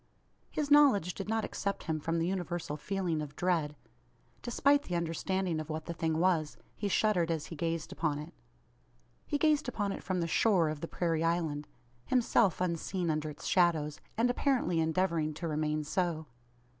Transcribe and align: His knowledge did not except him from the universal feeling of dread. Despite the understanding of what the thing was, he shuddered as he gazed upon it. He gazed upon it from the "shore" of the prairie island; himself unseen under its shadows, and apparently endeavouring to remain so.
His 0.49 0.71
knowledge 0.71 1.13
did 1.13 1.29
not 1.29 1.45
except 1.45 1.83
him 1.83 1.99
from 1.99 2.17
the 2.17 2.25
universal 2.25 2.75
feeling 2.75 3.21
of 3.21 3.35
dread. 3.35 3.75
Despite 4.41 4.81
the 4.81 4.95
understanding 4.95 5.59
of 5.59 5.69
what 5.69 5.85
the 5.85 5.93
thing 5.93 6.17
was, 6.17 6.57
he 6.75 6.87
shuddered 6.87 7.29
as 7.29 7.45
he 7.45 7.55
gazed 7.55 7.91
upon 7.91 8.17
it. 8.17 8.33
He 9.27 9.37
gazed 9.37 9.69
upon 9.69 9.91
it 9.91 10.01
from 10.01 10.19
the 10.19 10.25
"shore" 10.25 10.69
of 10.69 10.81
the 10.81 10.87
prairie 10.87 11.23
island; 11.23 11.67
himself 12.03 12.59
unseen 12.59 13.11
under 13.11 13.29
its 13.29 13.45
shadows, 13.45 14.01
and 14.17 14.31
apparently 14.31 14.79
endeavouring 14.79 15.35
to 15.35 15.47
remain 15.47 15.83
so. 15.83 16.25